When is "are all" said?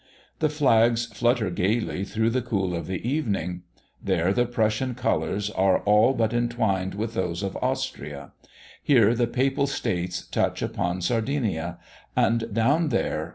5.51-6.15